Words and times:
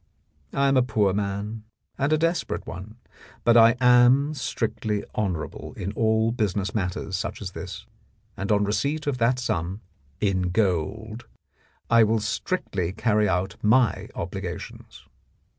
I 0.51 0.67
am 0.67 0.77
a 0.77 0.81
poor 0.81 1.13
man, 1.13 1.61
and 1.95 2.11
a 2.11 2.17
desperate 2.17 2.65
one, 2.65 2.95
but 3.43 3.55
am 3.79 4.33
strictly 4.33 5.03
honourable 5.15 5.73
in 5.73 5.91
all 5.91 6.31
business 6.31 6.73
matters 6.73 7.15
such 7.15 7.39
as 7.39 7.51
this, 7.51 7.85
and 8.35 8.51
on 8.51 8.63
receipt 8.63 9.05
of 9.05 9.19
that 9.19 9.37
sum 9.37 9.81
in 10.19 10.49
gold 10.49 11.25
I 11.87 12.03
will 12.03 12.19
strictly 12.19 12.93
carry 12.93 13.29
out 13.29 13.57
my 13.61 14.09
obligations. 14.15 15.05